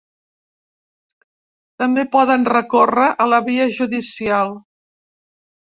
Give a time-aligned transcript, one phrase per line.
[1.83, 4.59] També poden recórrer a la via judicial.